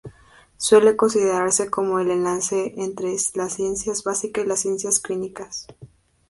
Suele 0.57 0.95
considerarse 0.95 1.69
como 1.69 1.99
el 1.99 2.09
enlace 2.09 2.73
entre 2.77 3.15
las 3.35 3.53
ciencias 3.53 4.03
básicas 4.03 4.43
y 4.43 4.47
las 4.47 4.61
ciencias 4.61 4.99
clínicas. 4.99 5.67